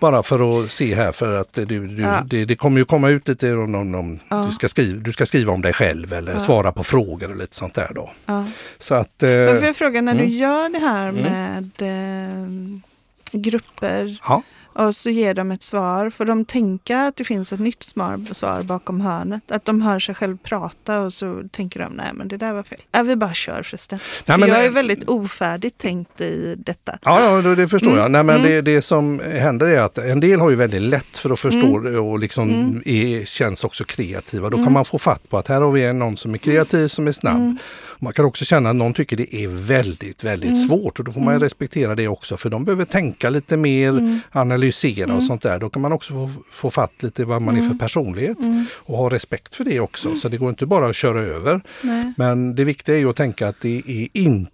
Bara 0.00 0.22
för 0.22 0.64
att 0.64 0.70
se 0.72 0.94
här 0.94 1.12
för 1.12 1.36
att 1.36 1.52
du, 1.52 1.64
du, 1.88 2.02
Ja. 2.02 2.20
det, 2.26 2.44
det 2.44 2.56
kommer 2.56 2.78
ju 2.78 2.84
komma 2.84 3.08
ut 3.08 3.28
lite 3.28 3.52
om, 3.52 3.74
om, 3.74 3.94
om 3.94 4.18
Ja. 4.28 4.44
du, 4.46 4.52
ska 4.52 4.68
skriva, 4.68 5.00
du 5.00 5.12
ska 5.12 5.26
skriva 5.26 5.52
om 5.52 5.62
dig 5.62 5.72
själv 5.72 6.12
eller 6.12 6.38
svara 6.38 6.72
på 6.72 6.84
frågor 6.84 7.30
och 7.30 7.36
lite 7.36 7.56
sånt 7.56 7.74
där 7.74 7.90
då. 7.94 8.10
ja. 8.26 8.46
Så 8.78 8.94
att... 8.94 9.12
Men 9.20 9.48
Eh, 9.48 9.56
får 9.56 9.66
jag 9.66 9.76
fråga, 9.76 10.00
när 10.00 10.14
du 10.14 10.20
Mm. 10.20 10.32
gör 10.38 10.68
det 10.68 10.78
här 10.78 11.12
med 11.12 11.72
eh, 11.78 13.40
grupper 13.40 14.18
ja. 14.28 14.42
Och 14.86 14.94
så 14.96 15.10
ger 15.10 15.34
de 15.34 15.50
ett 15.50 15.62
svar, 15.62 16.10
får 16.10 16.24
de 16.24 16.44
tänka 16.44 16.98
att 17.00 17.16
det 17.16 17.24
finns 17.24 17.52
ett 17.52 17.60
nytt 17.60 17.82
svar, 17.82 18.34
svar 18.34 18.62
bakom 18.62 19.00
hörnet? 19.00 19.50
Att 19.50 19.64
de 19.64 19.80
hör 19.80 19.98
sig 19.98 20.14
själv 20.14 20.36
prata 20.42 21.00
och 21.00 21.12
så 21.12 21.42
tänker 21.52 21.80
de, 21.80 21.92
nej 21.92 22.10
men 22.14 22.28
det 22.28 22.36
där 22.36 22.52
var 22.52 22.62
fel. 22.62 22.78
Ja, 22.92 23.02
vi 23.02 23.16
bara 23.16 23.34
kör 23.34 23.62
förresten. 23.62 23.98
Nej, 24.26 24.34
För 24.34 24.40
men- 24.40 24.48
jag 24.48 24.64
är 24.66 24.70
väldigt 24.70 25.08
ofärdigt 25.08 25.78
tänkt 25.78 26.20
i 26.20 26.54
detta. 26.58 26.98
Ja, 27.04 27.42
ja 27.42 27.54
det, 27.54 27.68
förstår 27.68 27.90
Mm, 27.90 28.00
jag. 28.02 28.10
Nej, 28.10 28.22
men 28.22 28.42
det, 28.42 28.60
det 28.60 28.82
som 28.82 29.20
händer 29.34 29.66
är 29.66 29.80
att 29.80 29.98
en 29.98 30.20
del 30.20 30.40
har 30.40 30.50
ju 30.50 30.56
väldigt 30.56 30.82
lätt 30.82 31.18
för 31.18 31.30
att 31.30 31.38
förstå 31.38 31.76
Mm. 31.78 32.04
och 32.04 32.18
liksom 32.18 32.82
är, 32.84 33.24
känns 33.24 33.64
också 33.64 33.84
kreativa. 33.84 34.50
Då 34.50 34.56
kan 34.64 34.72
man 34.72 34.84
få 34.84 34.98
fatt 34.98 35.28
på 35.30 35.38
att 35.38 35.48
här 35.48 35.60
har 35.60 35.70
vi 35.70 35.92
någon 35.92 36.16
som 36.16 36.34
är 36.34 36.38
kreativ, 36.38 36.88
som 36.88 37.06
är 37.08 37.12
snabb. 37.12 37.56
Mm. 38.00 38.04
Man 38.06 38.12
kan 38.12 38.24
också 38.24 38.44
känna 38.44 38.70
att 38.70 38.76
någon 38.76 38.94
tycker 38.94 39.16
det 39.16 39.34
är 39.34 39.48
väldigt, 39.48 40.24
väldigt 40.24 40.50
Mm. 40.50 40.68
svårt 40.68 40.98
och 40.98 41.04
då 41.04 41.12
får 41.12 41.20
man 41.20 41.34
ju 41.34 41.40
respektera 41.40 41.94
det 41.94 42.08
också 42.08 42.36
för 42.36 42.50
de 42.50 42.64
behöver 42.64 42.84
tänka 42.84 43.30
lite 43.30 43.56
mer, 43.56 43.88
Mm. 43.88 44.20
analysera 44.32 45.14
och 45.14 45.22
sånt 45.22 45.42
där. 45.42 45.58
Då 45.58 45.70
kan 45.70 45.82
man 45.82 45.92
också 45.92 46.12
få, 46.12 46.30
få 46.50 46.70
fatt 46.70 47.02
lite 47.02 47.24
vad 47.24 47.42
man 47.42 47.54
är 47.56 47.58
Mm. 47.60 47.70
för 47.70 47.78
personlighet 47.78 48.36
och 48.74 48.96
ha 48.96 49.10
respekt 49.10 49.54
för 49.56 49.64
det 49.64 49.80
också. 49.80 50.16
Så 50.16 50.28
det 50.28 50.36
går 50.36 50.48
inte 50.50 50.66
bara 50.66 50.86
att 50.86 50.96
köra 50.96 51.20
över. 51.20 51.60
Nej. 51.82 52.12
Men 52.16 52.54
det 52.54 52.64
viktiga 52.64 52.94
är 52.94 52.98
ju 53.00 53.10
att 53.10 53.16
tänka 53.16 53.48
att 53.48 53.60
det 53.60 53.82
är 53.86 54.08
inte 54.12 54.52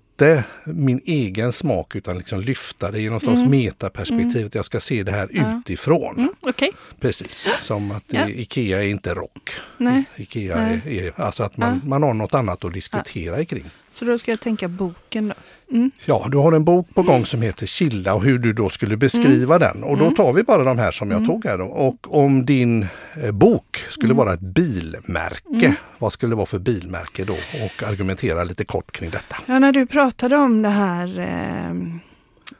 min 0.64 1.00
egen 1.04 1.52
smak 1.52 1.96
utan 1.96 2.18
liksom 2.18 2.40
lyfta 2.40 2.90
det 2.90 3.00
i 3.00 3.08
någon 3.10 3.20
slags 3.20 3.44
metaperspektiv. 3.44 4.46
Att 4.46 4.54
jag 4.54 4.64
ska 4.64 4.80
se 4.80 5.02
det 5.02 5.12
här 5.12 5.28
Ja. 5.32 5.58
utifrån. 5.60 6.14
Mm, 6.16 6.28
Okej, 6.40 6.70
Precis, 7.00 7.48
som 7.60 7.90
att 7.90 8.04
Ja. 8.06 8.28
Ikea 8.28 8.82
är 8.82 8.86
inte 8.88 9.14
rock. 9.14 9.50
Nej. 9.78 10.04
Ikea 10.16 10.56
Nej. 10.56 10.82
Är, 10.86 11.04
är 11.06 11.20
alltså 11.20 11.42
att 11.42 11.56
man, 11.56 11.80
man 11.84 12.02
har 12.02 12.14
något 12.14 12.34
annat 12.34 12.64
att 12.64 12.72
diskutera 12.74 13.44
kring. 13.44 13.64
Så 13.94 14.04
då 14.04 14.18
ska 14.18 14.30
jag 14.30 14.40
tänka 14.40 14.68
boken 14.68 15.28
då. 15.28 15.34
Mm. 15.76 15.90
Ja, 16.04 16.26
du 16.30 16.36
har 16.36 16.52
en 16.52 16.64
bok 16.64 16.94
på 16.94 17.02
gång 17.02 17.26
som 17.26 17.42
heter 17.42 17.66
Chilla 17.66 18.14
och 18.14 18.24
hur 18.24 18.38
du 18.38 18.52
då 18.52 18.68
skulle 18.68 18.96
beskriva 18.96 19.58
den. 19.58 19.84
Och 19.84 19.98
då 19.98 20.10
tar 20.10 20.32
vi 20.32 20.42
bara 20.42 20.64
de 20.64 20.78
här 20.78 20.90
som 20.90 21.10
jag 21.10 21.26
tog 21.26 21.44
här 21.44 21.58
då. 21.58 21.64
Och 21.64 22.16
om 22.16 22.46
din 22.46 22.86
eh, 23.22 23.32
bok 23.32 23.84
skulle 23.88 24.14
vara 24.14 24.34
ett 24.34 24.40
bilmärke, 24.40 25.76
vad 25.98 26.12
skulle 26.12 26.32
det 26.32 26.36
vara 26.36 26.46
för 26.46 26.58
bilmärke 26.58 27.24
då? 27.24 27.32
Och 27.64 27.82
argumentera 27.82 28.44
lite 28.44 28.64
kort 28.64 28.92
kring 28.92 29.10
detta. 29.10 29.36
Ja, 29.46 29.58
när 29.58 29.72
du 29.72 29.86
pratade 29.86 30.36
om 30.36 30.62
det 30.62 30.68
här 30.68 31.18
eh, 31.18 31.74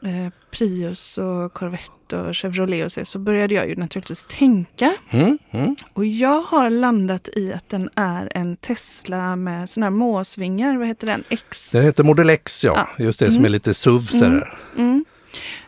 eh, 0.01 0.33
Prius 0.51 1.17
och 1.17 1.53
Corvette 1.53 2.17
och 2.17 2.37
Chevrolet 2.37 2.85
och 2.85 2.91
så, 2.91 3.05
så 3.05 3.19
började 3.19 3.53
jag 3.53 3.69
ju 3.69 3.75
naturligtvis 3.75 4.25
tänka. 4.25 4.93
Mm, 5.09 5.37
mm. 5.51 5.75
Och 5.93 6.05
jag 6.05 6.41
har 6.41 6.69
landat 6.69 7.29
i 7.35 7.53
att 7.53 7.69
den 7.69 7.89
är 7.95 8.31
en 8.35 8.57
Tesla 8.57 9.35
med 9.35 9.69
sådana 9.69 9.85
här 9.85 9.91
måsvingar. 9.91 10.77
Vad 10.77 10.87
heter 10.87 11.07
den? 11.07 11.23
X. 11.29 11.71
Den 11.71 11.83
heter 11.83 12.03
Model 12.03 12.29
X 12.29 12.63
ja, 12.63 12.87
Ja. 12.97 13.03
just 13.03 13.19
det 13.19 13.31
som 13.31 13.45
är 13.45 13.49
lite 13.49 13.73
SUV 13.73 14.05
sådär. 14.05 14.57
Mm. 14.77 15.05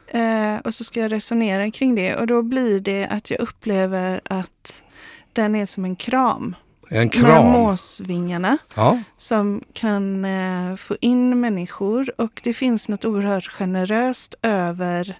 Eh, 0.07 0.59
och 0.63 0.75
så 0.75 0.83
ska 0.83 0.99
jag 0.99 1.11
resonera 1.11 1.71
kring 1.71 1.95
det 1.95 2.15
och 2.15 2.27
då 2.27 2.41
blir 2.41 2.79
det 2.79 3.05
att 3.05 3.29
jag 3.29 3.39
upplever 3.39 4.21
att 4.23 4.83
den 5.33 5.55
är 5.55 5.65
som 5.65 5.85
en 5.85 5.95
kram. 5.95 6.55
En 6.89 7.09
kram. 7.09 7.45
måsvingarna. 7.45 8.57
Ja, 8.75 9.01
som 9.17 9.61
kan 9.73 10.25
eh, 10.25 10.75
få 10.75 10.97
in 11.01 11.39
människor 11.39 12.13
och 12.21 12.41
det 12.43 12.53
finns 12.53 12.89
något 12.89 13.05
oerhört 13.05 13.47
generöst 13.47 14.35
över 14.41 15.17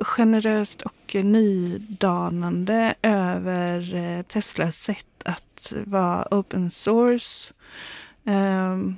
generöst 0.00 0.82
och 0.82 1.14
nydanande 1.14 2.94
över 3.02 3.94
eh, 3.94 4.22
Teslas 4.22 4.76
sätt 4.76 5.06
att 5.24 5.72
vara 5.84 6.28
open 6.30 6.70
source. 6.70 7.52
Ehm, 8.24 8.96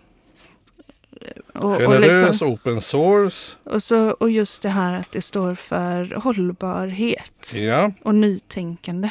och, 1.55 1.77
Generös, 1.79 2.23
och, 2.23 2.29
liksom, 2.29 2.49
open 2.53 2.81
source. 2.81 3.57
och, 3.65 3.83
så, 3.83 4.11
och 4.11 4.31
just 4.31 4.63
det 4.63 4.69
här 4.69 4.93
att 4.95 5.13
det 5.13 5.23
står 5.23 5.55
för 5.55 6.15
hållbarhet 6.15 7.53
Ja, 7.55 7.93
och 8.03 8.15
nytänkande. 8.15 9.11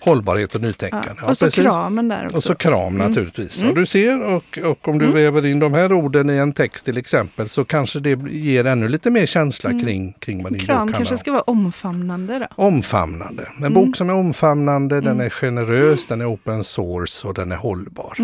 Hållbarhet 0.00 0.54
och 0.54 0.60
nytänkande. 0.60 1.08
Ja, 1.22 1.26
och 1.30 1.38
så 1.38 1.44
precis. 1.46 1.62
kramen 1.64 2.08
där 2.08 2.24
också. 2.24 2.36
Och 2.36 2.42
så 2.42 2.54
kram 2.54 2.94
Mm. 2.96 3.08
naturligtvis. 3.08 3.58
Mm. 3.58 3.70
Och 3.70 3.76
du 3.76 3.86
ser, 3.86 4.24
och, 4.24 4.58
och 4.64 4.88
om 4.88 4.98
du 4.98 5.04
Mm. 5.04 5.16
väver 5.16 5.46
in 5.46 5.58
de 5.58 5.74
här 5.74 5.92
orden 5.92 6.30
i 6.30 6.36
en 6.36 6.52
text 6.52 6.84
till 6.84 6.96
exempel 6.96 7.48
så 7.48 7.64
kanske 7.64 8.00
det 8.00 8.18
ger 8.30 8.66
ännu 8.66 8.88
lite 8.88 9.10
mer 9.10 9.26
känsla 9.26 9.70
Mm. 9.70 9.82
kring, 9.82 10.12
kring 10.12 10.42
vad 10.42 10.52
din 10.52 10.58
bok 10.58 10.66
Kram 10.66 10.92
kanske 10.92 11.14
om. 11.14 11.18
ska 11.18 11.32
vara 11.32 11.42
omfamnande 11.42 12.38
då. 12.38 12.46
Omfamnande. 12.64 13.42
En 13.56 13.64
Mm. 13.64 13.72
bok 13.74 13.96
som 13.96 14.10
är 14.10 14.14
omfamnande, 14.14 14.94
den 15.00 15.12
Mm. 15.12 15.26
är 15.26 15.30
generös, 15.30 16.06
den 16.06 16.20
är 16.20 16.34
open 16.34 16.64
source 16.64 17.28
och 17.28 17.34
den 17.34 17.52
är 17.52 17.56
hållbar. 17.56 18.16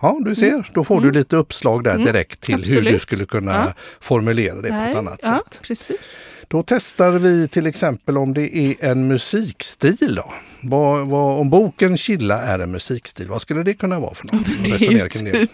Ja, 0.00 0.18
du 0.24 0.34
ser, 0.34 0.70
då 0.74 0.84
får 0.84 1.00
du 1.00 1.10
lite 1.10 1.36
uppslag 1.36 1.84
där 1.84 1.96
direkt 1.98 2.40
till 2.40 2.54
hur 2.54 2.62
du 2.72 2.78
Absolut. 2.78 3.02
skulle 3.02 3.24
kunna 3.24 3.52
Ja. 3.52 3.72
formulera 4.00 4.54
det 4.62 4.68
på 4.68 4.74
ett 4.90 4.96
annat 4.96 5.18
ja, 5.22 5.28
sätt. 5.50 5.60
precis. 5.62 6.28
Då 6.54 6.62
testar 6.66 7.10
vi 7.10 7.48
till 7.48 7.66
exempel 7.66 8.18
om 8.18 8.34
det 8.34 8.56
är 8.56 8.74
en 8.80 9.08
musikstil. 9.08 10.14
Då. 10.14 10.32
Vad, 10.62 11.06
vad, 11.08 11.40
om 11.40 11.50
boken 11.50 11.96
Chilla 11.96 12.42
är 12.42 12.58
en 12.58 12.70
musikstil, 12.72 13.28
vad 13.28 13.42
skulle 13.42 13.62
det 13.62 13.74
kunna 13.74 14.00
vara 14.00 14.14
för 14.14 14.24
något? 14.26 14.46
Det 14.64 14.86
är 14.86 14.90
ju 14.90 15.08
typ 15.08 15.50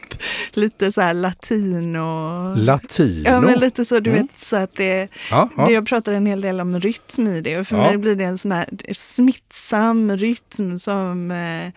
lite 0.52 0.92
så 0.92 1.00
här 1.00 1.14
latino. 1.14 2.54
Latino. 2.54 3.22
Ja, 3.24 3.40
men 3.40 3.58
lite 3.60 3.84
så, 3.84 4.00
du 4.00 4.10
Mm. 4.10 4.22
vet, 4.22 4.38
så 4.40 4.56
att 4.56 4.74
det, 4.76 5.08
ja, 5.30 5.48
ja. 5.56 5.70
jag 5.70 5.86
pratar 5.86 6.12
en 6.12 6.26
hel 6.26 6.40
del 6.40 6.60
om 6.60 6.80
rytm 6.80 7.26
i 7.26 7.40
det 7.40 7.58
och 7.60 7.66
för 7.66 7.76
Ja. 7.76 7.82
mig 7.82 7.96
blir 7.98 8.16
det 8.16 8.24
en 8.24 8.38
sån 8.38 8.52
här 8.52 8.68
smittsam 8.92 10.16
rytm 10.16 10.78
som, 10.78 11.30
eh, 11.30 11.72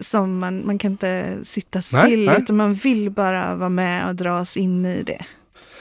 som 0.00 0.38
man, 0.38 0.66
man 0.66 0.78
kan 0.78 0.92
inte 0.92 1.38
sitta 1.44 1.82
Nej, 1.92 2.06
still 2.06 2.24
nej. 2.26 2.36
utan 2.42 2.56
man 2.56 2.74
vill 2.74 3.10
bara 3.10 3.54
vara 3.56 3.68
med 3.68 4.08
och 4.08 4.14
dras 4.14 4.56
in 4.56 4.86
i 4.86 5.02
det. 5.02 5.24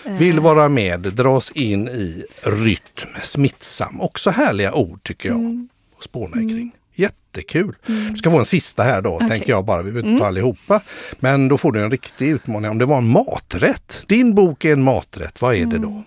Vill 0.07 0.39
vara 0.39 0.69
med, 0.69 0.99
dras 1.01 1.51
in 1.51 1.87
i 1.87 2.25
rytm, 2.43 3.09
smittsam. 3.23 4.01
Också 4.01 4.29
härliga 4.29 4.73
ord 4.73 5.03
tycker 5.03 5.29
jag 5.29 5.37
Mm. 5.39 5.69
att 5.97 6.03
spåna 6.03 6.33
kring. 6.35 6.49
Mm. 6.51 6.71
Jättekul. 6.95 7.75
Mm. 7.87 8.11
Du 8.13 8.17
ska 8.17 8.31
få 8.31 8.39
en 8.39 8.45
sista 8.45 8.83
här 8.83 9.01
då, 9.01 9.09
Okej. 9.15 9.29
tänker 9.29 9.49
jag 9.49 9.65
bara. 9.65 9.77
Vi 9.81 9.91
behöver 9.91 9.99
inte 9.99 10.09
Mm. 10.09 10.19
ta 10.19 10.27
allihopa. 10.27 10.81
Men 11.19 11.47
då 11.47 11.57
får 11.57 11.71
du 11.71 11.83
en 11.83 11.91
riktig 11.91 12.27
utmaning. 12.29 12.71
Om 12.71 12.77
det 12.77 12.85
var 12.85 12.97
en 12.97 13.07
maträtt. 13.09 14.03
Din 14.07 14.35
bok 14.35 14.65
är 14.65 14.73
en 14.73 14.83
maträtt. 14.83 15.41
Vad 15.41 15.55
är 15.55 15.65
det 15.65 15.77
då? 15.77 15.89
Mm. 15.89 16.03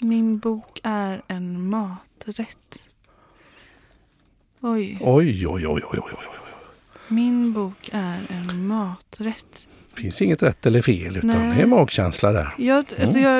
Min 0.00 0.38
bok 0.38 0.80
är 0.82 1.22
en 1.28 1.68
maträtt. 1.68 2.88
Oj, 4.60 4.98
oj, 5.00 5.46
oj, 5.46 5.66
oj, 5.66 5.66
oj, 5.66 5.82
oj. 5.92 6.00
oj. 6.12 6.16
min 7.08 7.52
bok 7.52 7.90
är 7.92 8.20
en 8.28 8.66
maträtt. 8.66 9.68
Finns 9.96 10.22
inget 10.22 10.42
rätt 10.42 10.66
eller 10.66 10.82
fel 10.82 11.16
utan 11.16 11.30
Nej. 11.30 11.56
det 11.56 11.62
är 11.62 11.66
magkänsla 11.66 12.32
där. 12.32 12.54
Jag, 12.58 12.84
alltså 13.00 13.18
Mm. 13.18 13.30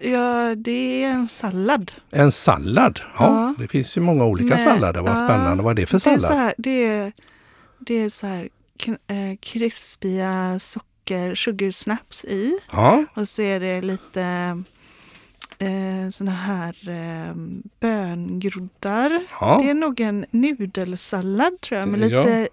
jag, 0.00 0.12
jag, 0.12 0.58
det 0.58 1.04
är 1.04 1.08
en 1.10 1.28
sallad. 1.28 1.92
En 2.10 2.32
sallad. 2.32 3.00
Ja, 3.18 3.24
Ja. 3.24 3.54
det 3.62 3.68
finns 3.68 3.96
ju 3.96 4.00
många 4.00 4.24
olika 4.24 4.54
Nej, 4.54 4.64
sallader. 4.64 5.00
Vad 5.00 5.10
ja. 5.12 5.16
spännande. 5.16 5.62
Vad 5.62 5.70
är 5.70 5.74
det 5.74 5.86
för 5.86 6.00
Det 6.04 6.10
är 6.10 6.16
så 6.18 6.22
sallad? 6.22 6.38
här, 6.38 6.54
det 6.58 6.84
är, 6.84 7.12
det 7.78 7.94
är 7.94 8.08
så 8.08 8.26
här 8.26 8.48
eh, 8.86 9.36
krispiga 9.40 10.58
socker, 10.60 11.34
sugarsnaps 11.34 12.24
i. 12.24 12.58
Ja, 12.72 13.04
Och 13.14 13.28
så 13.28 13.42
är 13.42 13.60
det 13.60 13.80
lite 13.82 14.22
eh, 15.58 16.10
såna 16.10 16.30
här 16.30 16.76
eh, 16.88 17.34
böngroddar. 17.80 19.20
ja. 19.40 19.58
Det 19.62 19.70
är 19.70 19.74
nog 19.74 20.00
en 20.00 20.24
nudelsallad 20.30 21.60
tror 21.60 21.80
jag 21.80 21.88
med 21.88 22.00
lite 22.00 22.48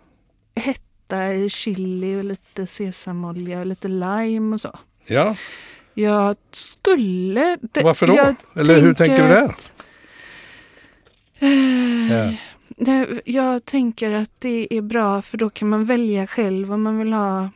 hetta 0.56 0.82
i 1.18 1.50
chili 1.50 2.20
och 2.20 2.24
lite 2.24 2.68
sesamolja 2.68 3.60
och 3.60 3.66
lite 3.66 3.88
lime 3.88 4.54
och 4.56 4.62
så. 4.62 4.80
ja. 5.06 5.36
Jag 5.94 6.36
skulle... 6.52 7.58
det- 7.62 7.84
Varför 7.84 8.08
då? 8.08 8.36
Eller 8.56 8.82
hur 8.82 8.94
tänker 8.94 9.24
du 9.24 9.30
där? 9.30 9.44
att- 9.46 9.74
Eh, 11.40 12.12
Ja. 12.12 12.34
Jag 13.26 13.66
tänker 13.66 14.12
att 14.12 14.30
det 14.40 14.74
är 14.74 14.82
bra 14.82 15.22
för 15.22 15.38
då 15.38 15.50
kan 15.50 15.70
man 15.70 15.86
välja 15.86 16.28
själv 16.28 16.74
om 16.74 16.82
man 16.84 17.00
vill 17.00 17.14
ha 17.14 17.50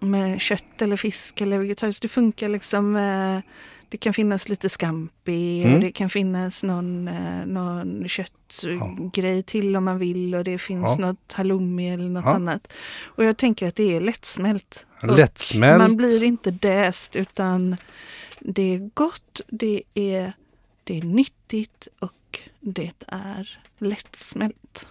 med 0.00 0.40
kött 0.40 0.82
eller 0.82 0.96
fisk 0.96 1.40
eller 1.40 1.58
vegetariskt. 1.58 2.02
Det 2.02 2.08
funkar 2.08 2.48
liksom. 2.48 2.96
eh, 2.96 3.38
Det 3.94 3.98
kan 3.98 4.14
finnas 4.14 4.48
lite 4.48 4.68
scampi 4.68 5.62
Mm. 5.62 5.74
och 5.74 5.80
det 5.80 5.92
kan 5.92 6.10
finnas 6.10 6.62
någon, 6.62 7.08
eh, 7.08 7.46
någon 7.46 8.08
köttgrej 8.08 9.42
till 9.42 9.76
om 9.76 9.84
man 9.84 9.98
vill 9.98 10.34
och 10.34 10.44
det 10.44 10.58
finns 10.58 10.84
Ja. 10.98 11.06
något 11.06 11.32
halloumi 11.32 11.90
eller 11.90 12.08
något 12.08 12.24
Ja. 12.24 12.34
annat. 12.34 12.72
Och 13.04 13.24
jag 13.24 13.36
tänker 13.36 13.68
att 13.68 13.76
det 13.76 13.96
är 13.96 14.00
lättsmält. 14.00 14.86
Lättsmält. 15.02 15.78
Man 15.78 15.96
blir 15.96 16.22
inte 16.22 16.50
däst 16.50 17.16
utan 17.16 17.76
det 18.40 18.74
är 18.74 18.90
gott, 18.94 19.40
det 19.48 19.82
är, 19.94 20.32
det 20.84 20.98
är 20.98 21.02
nyttigt 21.02 21.88
och 21.98 22.38
det 22.60 22.90
är 23.06 23.58
lättsmält. 23.78 24.86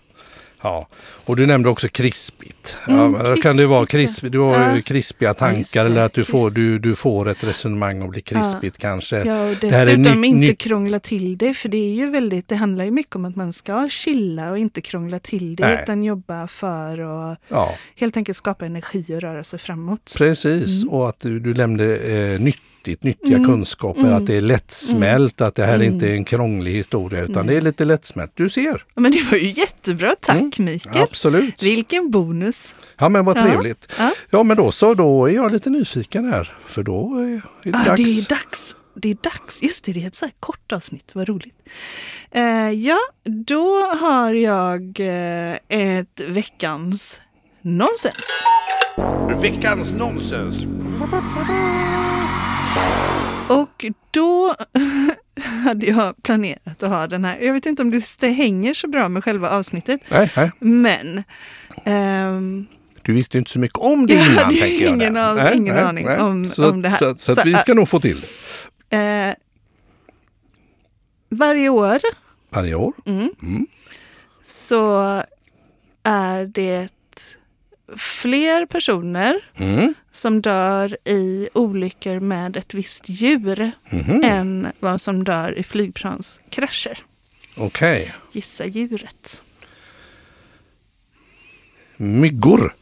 Ja, 0.63 0.87
och 1.25 1.35
du 1.35 1.45
nämnde 1.45 1.69
också 1.69 1.87
krispigt. 1.87 2.77
Ja, 2.87 3.05
Mm, 3.05 3.23
då 3.23 3.35
kan 3.41 3.57
det 3.57 3.65
vara 3.65 3.85
krispigt. 3.85 4.31
Du 4.31 4.39
har 4.39 4.75
Ja. 4.75 4.81
krispiga 4.81 5.33
tankar 5.33 5.83
det, 5.83 5.89
eller 5.89 6.01
att 6.01 6.13
du 6.13 6.23
får, 6.23 6.41
krisp. 6.47 6.55
du, 6.55 6.79
du 6.79 6.95
får 6.95 7.29
ett 7.29 7.43
resonemang 7.43 8.01
och 8.01 8.09
blir 8.09 8.21
krispigt 8.21 8.77
kanske. 8.77 9.23
Ja, 9.23 9.49
och 9.49 9.55
det 9.61 9.69
här 9.69 9.81
är 9.87 9.97
dessutom 9.97 10.21
nytt- 10.21 10.25
inte 10.27 10.39
nytt- 10.47 10.57
krångla 10.59 10.99
till 10.99 11.37
det 11.37 11.53
för 11.53 11.69
det 11.69 11.77
är 11.77 11.93
ju 11.93 12.09
väldigt, 12.09 12.47
det 12.47 12.55
handlar 12.55 12.85
ju 12.85 12.91
mycket 12.91 13.15
om 13.15 13.25
att 13.25 13.35
man 13.35 13.53
ska 13.53 13.89
chilla 13.89 14.51
och 14.51 14.57
inte 14.57 14.81
krångla 14.81 15.19
till 15.19 15.55
det 15.55 15.67
Nej. 15.67 15.79
utan 15.83 16.03
jobba 16.03 16.47
för 16.47 16.99
och 16.99 17.35
Ja, 17.47 17.75
helt 17.95 18.17
enkelt 18.17 18.37
skapa 18.37 18.65
energi 18.65 19.05
och 19.09 19.21
röra 19.21 19.43
sig 19.43 19.59
framåt. 19.59 20.13
precis. 20.17 20.83
Mm. 20.83 20.93
Och 20.93 21.09
att 21.09 21.19
du, 21.19 21.39
du 21.39 21.53
nämnde 21.53 21.97
eh, 21.97 22.39
nyttigt, 22.87 23.03
nyttiga 23.03 23.37
Mm. 23.37 23.49
kunskaper, 23.49 24.01
Mm. 24.01 24.13
att 24.13 24.27
det 24.27 24.35
är 24.35 24.41
lättsmält, 24.41 25.41
att 25.41 25.55
det 25.55 25.65
här 25.65 25.75
Mm. 25.75 25.93
inte 25.93 26.09
är 26.09 26.13
en 26.13 26.25
krånglig 26.25 26.71
historia 26.71 27.21
utan 27.21 27.47
det 27.47 27.53
är 27.53 27.61
lite 27.61 27.85
lättsmält. 27.85 28.31
Du 28.35 28.49
ser, 28.49 28.83
Men 28.95 29.11
det 29.11 29.21
var 29.31 29.37
ju 29.37 29.51
jättebra, 29.51 30.15
tack 30.21 30.35
Mm, 30.35 30.51
Mikael! 30.73 31.03
absolut. 31.03 31.63
Vilken 31.63 32.11
bonus! 32.11 32.75
Ja 32.97 33.09
men 33.09 33.25
vad 33.25 33.35
trevligt. 33.35 33.87
Ja. 33.97 34.11
Ja 34.29 34.43
men 34.43 34.57
då 34.57 34.71
så, 34.71 34.93
då 34.93 35.25
är 35.25 35.33
jag 35.33 35.51
lite 35.51 35.69
nyfiken 35.69 36.25
här. 36.33 36.57
För 36.67 36.83
då 36.83 37.15
är 37.17 37.23
är 37.63 37.71
det 37.71 37.77
Ah, 37.77 37.83
dags. 37.85 38.03
det 38.03 38.03
är 38.19 38.29
dags. 38.29 38.75
Det 38.95 39.11
är 39.11 39.17
dags. 39.21 39.63
Just 39.63 39.83
det, 39.85 39.93
det 39.93 40.03
är 40.03 40.07
ett 40.07 40.15
så 40.15 40.25
här 40.25 40.33
kort 40.39 40.71
avsnitt. 40.71 41.11
Vad 41.13 41.27
roligt. 41.29 41.55
Eh, 42.31 42.69
ja, 42.71 42.97
då 43.23 43.81
har 43.99 44.33
jag 44.33 44.99
eh, 44.99 45.53
ett 45.69 46.19
veckans 46.27 47.19
nonsens. 47.61 48.29
Veckans 49.41 49.91
nonsens. 49.91 50.55
Och 53.49 53.85
då 54.11 54.55
hade 55.63 55.85
jag 55.85 56.23
planerat 56.23 56.83
att 56.83 56.89
ha 56.89 57.07
den 57.07 57.25
här. 57.25 57.37
Jag 57.39 57.53
vet 57.53 57.65
inte 57.65 57.81
om 57.81 57.91
det- 58.19 58.27
hänger 58.27 58.73
så 58.73 58.87
bra 58.87 59.09
med 59.09 59.23
själva 59.23 59.49
avsnittet. 59.49 60.01
Nej, 60.09 60.31
nej. 60.35 60.51
Men 60.59 61.23
ehm, 61.85 62.65
Du 63.01 63.13
visste 63.13 63.37
inte 63.37 63.51
så 63.51 63.59
mycket 63.59 63.77
om 63.79 64.07
det 64.07 64.13
Jag 64.13 64.25
innan. 64.25 64.37
hade 64.43 64.55
tänker 64.59 64.85
jag 64.85 64.93
ingen 64.95 65.13
där. 65.13 65.31
av- 65.49 65.53
ingen 65.55 65.77
aning 65.77 66.09
om- 66.09 66.45
så, 66.45 66.69
om 66.69 66.81
det 66.81 66.89
här. 66.89 66.97
Så, 66.97 67.15
så, 67.15 67.35
Så, 67.35 67.41
vi 67.45 67.53
äh, 67.53 67.59
ska 67.59 67.73
nog 67.73 67.89
få 67.89 67.99
till 67.99 68.25
det. 68.89 68.97
eh, 68.97 69.33
varje 71.29 71.69
år 71.69 71.99
Varje 72.49 72.75
år. 72.75 72.93
mm, 73.05 73.29
Mm. 73.43 73.67
så 74.43 75.01
är 76.03 76.45
det 76.45 76.89
fler 77.97 78.65
personer 78.65 79.35
Mm. 79.57 79.93
som 80.11 80.41
dör 80.41 80.97
i 81.05 81.49
olyckor 81.53 82.19
med 82.19 82.57
ett 82.57 82.73
visst 82.73 83.09
djur 83.09 83.71
Mhm. 83.89 84.21
än 84.23 84.67
vad 84.79 85.01
som 85.01 85.23
dör 85.23 85.57
i 85.57 85.63
flygplanskrascher. 85.63 86.97
Okej. 87.57 88.13
Gissa 88.31 88.65
djuret. 88.65 89.41
Myggor. 91.97 92.75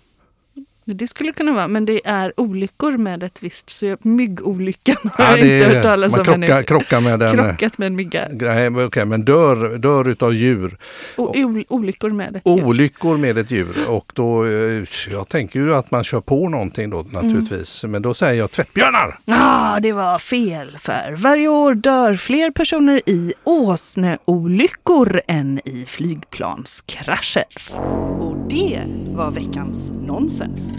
Det 0.93 1.07
skulle 1.07 1.31
kunna 1.31 1.51
vara, 1.51 1.67
men 1.67 1.86
det 1.86 2.01
är 2.07 2.33
olyckor 2.38 2.98
med 2.98 3.24
ett 3.24 3.38
visst, 3.43 3.69
så 3.69 3.86
jag- 3.86 4.05
myggolyckan 4.05 4.95
har 5.03 5.25
Ja, 5.25 5.38
jag 5.38 5.57
inte 5.60 5.74
hört 5.74 5.83
talas 5.83 6.17
om 6.17 6.24
krockar, 6.25 6.33
ännu. 6.55 6.63
krockar 6.63 7.01
med 7.01 7.21
en... 7.21 7.38
Krockat 7.38 7.77
med 7.77 7.86
en 7.86 7.95
mygga. 7.95 8.21
Nej, 8.31 8.69
men 8.69 8.86
okej, 8.86 9.05
men 9.05 9.25
dör, 9.25 9.77
dör 9.77 10.07
utav 10.10 10.33
djur. 10.36 10.77
O- 11.17 11.31
ol- 11.36 11.65
olyckor 11.69 12.10
med 12.10 12.36
ett 12.36 12.41
djur. 12.45 12.63
Olyckor 12.65 13.17
med 13.17 13.38
ett 13.38 13.51
djur. 13.51 13.75
Och 13.88 14.12
då, 14.15 14.45
eh, 14.45 14.83
jag 15.12 15.27
tänker 15.27 15.60
ju 15.60 15.75
att 15.75 15.91
man 15.91 16.03
kör 16.03 16.21
på 16.21 16.50
någonting 16.50 16.89
då 16.89 17.05
naturligtvis. 17.12 17.83
Men 17.83 18.01
då 18.01 18.13
säger 18.13 18.33
jag 18.39 18.51
tvättbjörnar. 18.51 19.19
Ja, 19.25 19.79
det 19.81 19.91
var 19.91 20.19
fel. 20.19 20.77
För 20.79 21.15
varje 21.17 21.48
år 21.48 21.74
dör 21.75 22.13
fler 22.13 22.51
personer 22.51 23.01
i 23.05 23.33
åsneolyckor 23.43 25.21
än 25.27 25.60
i 25.65 25.86
flygplanskrascher. 25.88 27.45
Och 28.19 28.38
det 28.50 28.81
var 29.15 29.32
veckans 29.32 29.91
nonsens. 29.91 30.74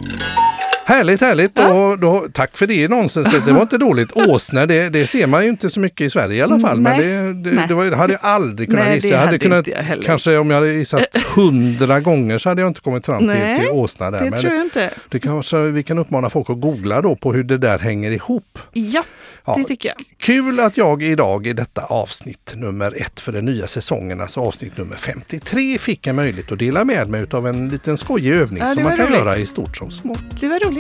Härligt, 0.85 1.21
härligt. 1.21 1.55
Då, 1.55 1.97
då, 1.97 2.27
tack 2.33 2.59
för 2.59 2.67
det 2.67 2.89
nonsenset. 2.89 3.47
Det 3.47 3.53
var 3.53 3.63
inte 3.63 3.79
dåligt. 3.79 4.13
Åsnor, 4.17 4.67
det, 4.67 4.89
det 4.89 5.07
ser 5.07 5.27
man 5.27 5.43
ju 5.45 5.49
inte 5.49 5.71
så 5.71 5.81
mycket 5.81 6.01
i 6.01 6.11
Sverige 6.11 6.37
i 6.37 6.43
alla 6.43 6.59
fall. 6.61 6.79
Mm, 6.79 6.83
men 6.83 7.01
nej. 7.01 7.35
det, 7.35 7.51
det, 7.51 7.67
det, 7.69 7.75
var, 7.75 7.85
det 7.85 7.97
hade 7.97 8.13
jag 8.13 8.21
aldrig 8.23 8.69
kunnat 8.71 8.85
Nej, 8.85 8.95
gissa. 8.95 9.09
Jag 9.09 9.17
hade 9.19 9.27
hade 9.27 9.39
kunnat, 9.39 10.05
kanske 10.05 10.37
om 10.37 10.51
jag 10.51 10.57
hade 10.57 10.73
gissat 10.73 11.17
hundra 11.35 12.01
gånger 12.01 12.39
så 12.39 12.49
hade 12.49 12.61
jag 12.63 12.71
inte 12.71 12.81
kommit 12.81 13.07
fram 13.07 13.19
till, 13.19 13.27
Nej, 13.27 13.61
till 13.61 13.69
åsna 13.69 14.11
där. 14.11 14.25
Det 14.25 14.31
Men 14.31 14.41
tror 14.41 14.53
jag 14.53 14.63
inte. 14.65 14.91
det 15.09 15.19
kanske 15.19 15.59
vi 15.59 15.83
kan 15.83 15.99
uppmana 15.99 16.31
folk 16.31 16.51
att 16.51 16.61
googla 16.61 17.01
då 17.03 17.17
på 17.17 17.33
hur 17.33 17.45
det 17.45 17.59
där 17.59 17.79
hänger 17.79 18.11
ihop. 18.11 18.59
Ja, 18.73 19.05
Ja, 19.45 19.55
det 19.59 19.65
tycker 19.65 19.89
jag. 19.89 19.97
Kul 20.19 20.61
att 20.61 20.77
jag 20.77 21.03
idag 21.03 21.47
i 21.47 21.53
detta 21.53 21.83
avsnitt 21.83 22.53
nummer 22.57 22.95
ett 23.03 23.21
för 23.21 23.33
den 23.33 23.45
nya 23.45 23.67
säsongen, 23.67 24.21
alltså 24.21 24.41
avsnitt 24.41 24.77
nummer 24.77 24.97
53, 24.97 25.79
fick 25.79 26.07
en 26.07 26.17
möjlighet 26.17 26.53
att 26.53 26.59
dela 26.59 26.85
med 26.85 27.09
mig 27.09 27.27
av 27.31 27.47
en 27.47 27.69
liten 27.69 27.97
skojig 27.97 28.33
övning 28.33 28.63
Ja, 28.63 28.75
som 28.75 28.83
man 28.83 28.97
kan 28.97 29.07
roligt. 29.07 29.19
göra 29.19 29.37
i 29.37 29.47
stort 29.47 29.77
som 29.77 29.91
smått. 29.91 30.19
Det 30.41 30.49
var 30.49 30.61
roligt. 30.61 30.72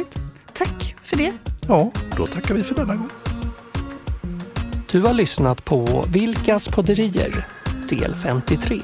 Tack 0.52 0.94
för 1.02 1.16
det. 1.16 1.32
Ja, 1.68 1.90
då 2.16 2.26
tackar 2.26 2.54
vi 2.54 2.62
för 2.62 2.74
denna 2.74 2.94
gång. 2.94 3.10
Du 4.90 5.00
har 5.00 5.12
lyssnat 5.12 5.64
på 5.64 6.04
Vilkas 6.08 6.68
podderier, 6.68 7.46
del 7.88 8.14
53. 8.14 8.80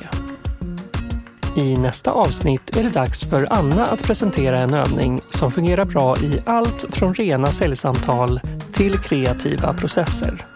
I 1.57 1.77
nästa 1.77 2.11
avsnitt 2.11 2.77
är 2.77 2.83
det 2.83 2.89
dags 2.89 3.21
för 3.21 3.53
Anna 3.53 3.87
att 3.87 4.03
presentera 4.03 4.59
en 4.59 4.75
övning 4.75 5.21
som 5.31 5.53
fungerar 5.53 5.85
bra 5.85 6.17
i 6.17 6.41
allt 6.47 6.85
från 6.91 7.15
rena 7.15 7.53
säljsamtal 7.53 8.41
till 8.73 8.99
kreativa 8.99 9.75
processer. 9.75 10.47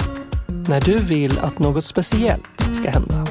När 0.69 0.81
du 0.81 0.99
vill 0.99 1.39
att 1.39 1.59
något 1.59 1.85
speciellt 1.85 2.77
ska 2.77 2.91
hända. 2.91 3.22